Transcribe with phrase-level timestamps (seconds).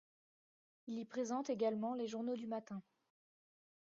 [0.87, 2.81] Il y présente également les journaux du matin.